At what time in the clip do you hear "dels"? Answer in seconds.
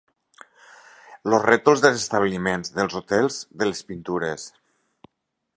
1.83-1.99, 2.79-2.97